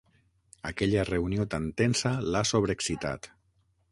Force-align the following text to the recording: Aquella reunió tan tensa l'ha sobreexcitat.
Aquella 0.69 1.03
reunió 1.09 1.45
tan 1.51 1.69
tensa 1.83 2.15
l'ha 2.31 2.43
sobreexcitat. 2.55 3.29